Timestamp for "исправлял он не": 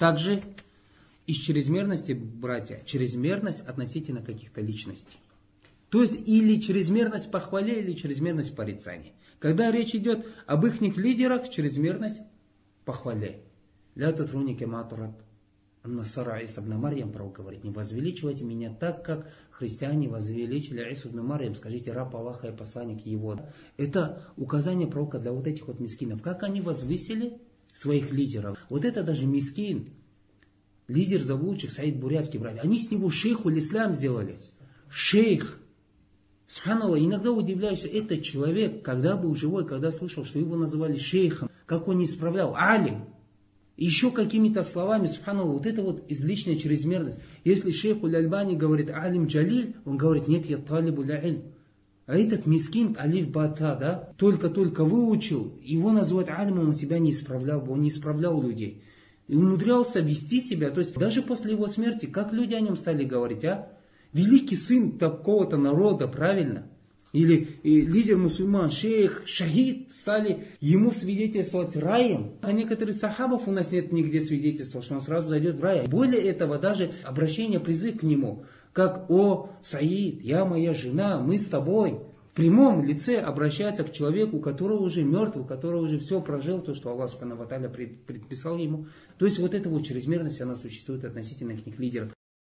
57.12-57.88